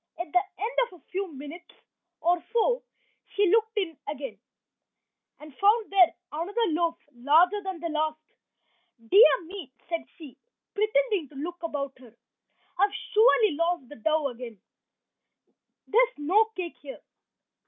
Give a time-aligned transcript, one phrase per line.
[0.19, 1.75] At the end of a few minutes
[2.21, 2.81] or so
[3.35, 4.39] she looked in again,
[5.39, 8.17] and found there another loaf, larger than the last.
[9.11, 10.37] "Dear me," said she,
[10.73, 12.17] pretending to look about her,
[12.79, 14.59] "I have surely lost the dough again.
[15.85, 17.01] There's no cake here."